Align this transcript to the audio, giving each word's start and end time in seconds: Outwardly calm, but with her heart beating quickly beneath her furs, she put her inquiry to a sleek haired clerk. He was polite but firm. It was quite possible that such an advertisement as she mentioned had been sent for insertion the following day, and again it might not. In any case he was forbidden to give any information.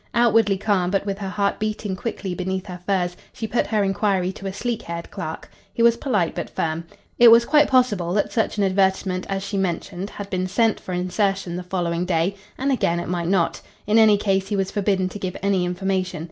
Outwardly 0.15 0.57
calm, 0.57 0.89
but 0.89 1.05
with 1.05 1.19
her 1.19 1.29
heart 1.29 1.59
beating 1.59 1.95
quickly 1.95 2.33
beneath 2.33 2.65
her 2.65 2.79
furs, 2.87 3.15
she 3.31 3.45
put 3.45 3.67
her 3.67 3.83
inquiry 3.83 4.31
to 4.31 4.47
a 4.47 4.51
sleek 4.51 4.81
haired 4.81 5.11
clerk. 5.11 5.47
He 5.75 5.83
was 5.83 5.95
polite 5.97 6.33
but 6.33 6.49
firm. 6.49 6.85
It 7.19 7.27
was 7.29 7.45
quite 7.45 7.67
possible 7.67 8.11
that 8.15 8.31
such 8.33 8.57
an 8.57 8.63
advertisement 8.63 9.27
as 9.29 9.43
she 9.43 9.57
mentioned 9.57 10.09
had 10.09 10.27
been 10.31 10.47
sent 10.47 10.79
for 10.79 10.93
insertion 10.93 11.55
the 11.55 11.61
following 11.61 12.05
day, 12.05 12.35
and 12.57 12.71
again 12.71 12.99
it 12.99 13.09
might 13.09 13.27
not. 13.27 13.61
In 13.85 13.99
any 13.99 14.17
case 14.17 14.47
he 14.47 14.55
was 14.55 14.71
forbidden 14.71 15.07
to 15.07 15.19
give 15.19 15.37
any 15.43 15.65
information. 15.65 16.19